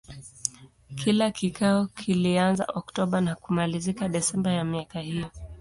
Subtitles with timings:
[0.97, 5.29] Kila kikao kilianza Oktoba na kumalizika Desemba ya miaka hiyo.